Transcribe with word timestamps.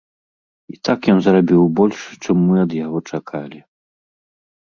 І 0.75 0.77
так, 0.87 0.99
ён 1.13 1.19
зрабіў 1.25 1.61
больш, 1.79 1.99
чым 2.23 2.37
мы 2.47 2.55
ад 2.65 2.71
яго 2.85 2.99
чакалі. 3.11 3.59